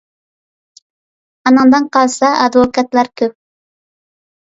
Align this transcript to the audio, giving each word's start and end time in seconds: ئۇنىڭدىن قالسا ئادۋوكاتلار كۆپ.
ئۇنىڭدىن 1.45 1.87
قالسا 1.99 2.35
ئادۋوكاتلار 2.43 3.15
كۆپ. 3.25 3.41